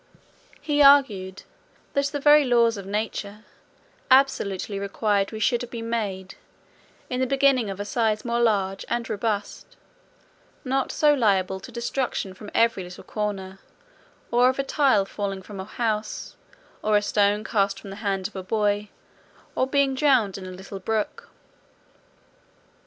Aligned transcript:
He 0.59 0.81
argued, 0.81 1.43
"that 1.93 2.07
the 2.07 2.19
very 2.19 2.43
laws 2.43 2.75
of 2.75 2.87
nature 2.87 3.45
absolutely 4.09 4.79
required 4.79 5.31
we 5.31 5.39
should 5.39 5.61
have 5.61 5.69
been 5.69 5.91
made, 5.91 6.33
in 7.07 7.19
the 7.19 7.27
beginning 7.27 7.69
of 7.69 7.79
a 7.79 7.85
size 7.85 8.25
more 8.25 8.39
large 8.39 8.83
and 8.89 9.07
robust; 9.07 9.75
not 10.65 10.91
so 10.91 11.13
liable 11.13 11.59
to 11.59 11.71
destruction 11.71 12.33
from 12.33 12.49
every 12.55 12.83
little 12.83 13.03
accident, 13.07 13.59
of 14.33 14.57
a 14.57 14.63
tile 14.63 15.05
falling 15.05 15.43
from 15.43 15.59
a 15.59 15.65
house, 15.65 16.35
or 16.81 16.97
a 16.97 17.01
stone 17.03 17.43
cast 17.43 17.79
from 17.79 17.91
the 17.91 17.97
hand 17.97 18.27
of 18.27 18.35
a 18.35 18.41
boy, 18.41 18.89
or 19.53 19.67
being 19.67 19.93
drowned 19.93 20.35
in 20.35 20.47
a 20.47 20.51
little 20.51 20.79
brook." 20.79 21.29